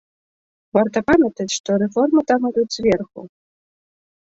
Варта 0.77 1.03
памятаць, 1.11 1.47
што 1.57 1.69
рэформы 1.85 2.21
там 2.35 2.41
ідуць 2.53 2.69
зверху. 2.81 3.21